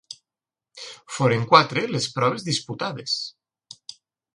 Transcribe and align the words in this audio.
Foren 1.19 1.45
quatre 1.53 1.85
les 1.93 2.11
proves 2.19 2.49
disputades. 2.51 3.23